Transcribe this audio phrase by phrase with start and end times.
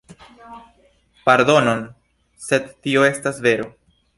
[1.29, 1.85] Pardonon,
[2.49, 3.71] sed tio estas vero.